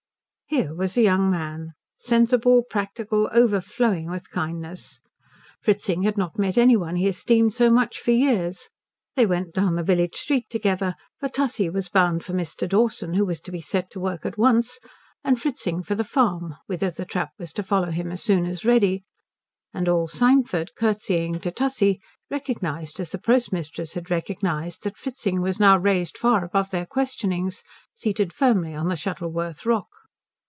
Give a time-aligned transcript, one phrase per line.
[0.53, 1.75] Here was a young man!
[1.95, 4.99] Sensible, practical, overflowing with kindness.
[5.61, 8.69] Fritzing had not met any one he esteemed so much for years.
[9.15, 12.67] They went down the village street together, for Tussie was bound for Mr.
[12.67, 14.77] Dawson who was to be set to work at once,
[15.23, 18.65] and Fritzing for the farm whither the trap was to follow him as soon as
[18.65, 19.05] ready,
[19.73, 25.61] and all Symford, curtseying to Tussie, recognized, as the postmistress had recognized, that Fritzing was
[25.61, 27.63] now raised far above their questionings,
[27.93, 29.87] seated firmly on the Shuttleworth rock.